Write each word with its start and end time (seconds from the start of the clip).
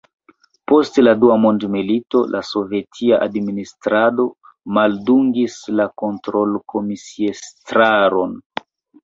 Post 0.69 0.95
la 1.01 1.11
Dua 1.23 1.33
mondmilito 1.41 2.21
la 2.35 2.41
sovetia 2.51 3.19
administrado 3.25 4.25
maldungis 4.79 5.59
la 5.83 5.87
kontrolkomisiestraron. 6.05 8.37